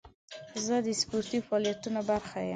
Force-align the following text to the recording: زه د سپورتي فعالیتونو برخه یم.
زه 0.65 0.75
د 0.85 0.87
سپورتي 1.01 1.39
فعالیتونو 1.47 2.01
برخه 2.09 2.37
یم. 2.41 2.49